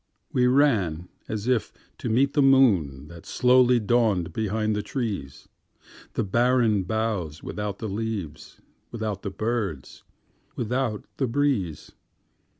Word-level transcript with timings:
We 0.33 0.47
ran 0.47 1.09
as 1.27 1.47
if 1.47 1.71
to 1.99 2.09
meet 2.09 2.33
the 2.33 2.41
moonThat 2.41 3.23
slowly 3.27 3.79
dawned 3.79 4.33
behind 4.33 4.75
the 4.75 4.81
trees, 4.81 5.47
The 6.13 6.23
barren 6.23 6.81
boughs 6.85 7.43
without 7.43 7.77
the 7.77 7.87
leaves, 7.87 8.59
Without 8.89 9.21
the 9.21 9.29
birds, 9.29 10.01
without 10.55 11.05
the 11.17 11.27
breeze. 11.27 11.91